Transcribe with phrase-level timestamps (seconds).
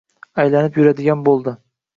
[0.43, 1.57] aylanib yuradigan bo'ldi.